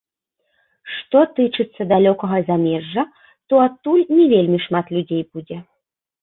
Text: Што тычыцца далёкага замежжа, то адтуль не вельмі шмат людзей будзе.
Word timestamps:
Што 0.93 1.19
тычыцца 1.39 1.81
далёкага 1.91 2.37
замежжа, 2.47 3.03
то 3.53 3.61
адтуль 3.67 4.03
не 4.17 4.25
вельмі 4.33 4.57
шмат 4.65 4.85
людзей 4.99 5.23
будзе. 5.37 5.57